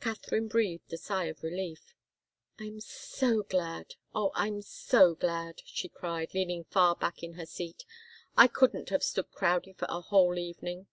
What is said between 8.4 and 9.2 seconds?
couldn't have